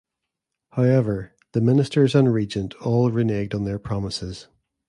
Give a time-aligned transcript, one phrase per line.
[0.71, 4.47] However the ministers and regent all reneged on their promises.